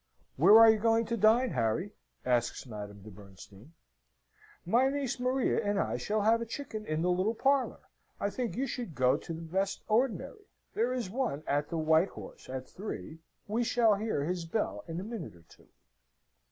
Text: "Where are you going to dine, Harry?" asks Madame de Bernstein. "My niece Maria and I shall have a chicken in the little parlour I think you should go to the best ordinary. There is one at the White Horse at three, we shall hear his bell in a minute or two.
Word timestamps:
"Where 0.35 0.57
are 0.57 0.71
you 0.71 0.79
going 0.79 1.05
to 1.05 1.15
dine, 1.15 1.51
Harry?" 1.51 1.91
asks 2.25 2.65
Madame 2.65 3.03
de 3.03 3.11
Bernstein. 3.11 3.73
"My 4.65 4.89
niece 4.89 5.19
Maria 5.19 5.63
and 5.63 5.79
I 5.79 5.97
shall 5.97 6.23
have 6.23 6.41
a 6.41 6.45
chicken 6.47 6.87
in 6.87 7.03
the 7.03 7.11
little 7.11 7.35
parlour 7.35 7.81
I 8.19 8.31
think 8.31 8.55
you 8.55 8.65
should 8.65 8.95
go 8.95 9.15
to 9.17 9.31
the 9.31 9.43
best 9.43 9.83
ordinary. 9.87 10.47
There 10.73 10.91
is 10.91 11.11
one 11.11 11.43
at 11.45 11.69
the 11.69 11.77
White 11.77 12.09
Horse 12.09 12.49
at 12.49 12.67
three, 12.67 13.19
we 13.47 13.63
shall 13.63 13.93
hear 13.93 14.23
his 14.23 14.45
bell 14.45 14.83
in 14.87 14.99
a 14.99 15.03
minute 15.03 15.35
or 15.35 15.43
two. 15.47 15.67